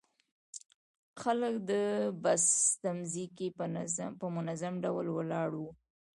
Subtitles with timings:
[1.21, 1.71] خلک د
[2.23, 2.43] بس
[2.81, 3.47] تمځي کې
[4.23, 5.71] په منظم ډول ولاړ وو.